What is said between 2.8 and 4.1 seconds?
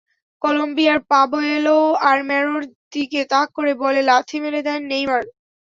দিকে তাক করে বলে